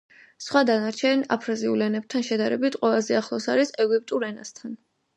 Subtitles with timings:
[0.45, 4.79] სხვა დანარჩენ აფრაზიულ ენებთან შედარებით ყველაზე ახლოს არის ეგვიპტურ ენასთან.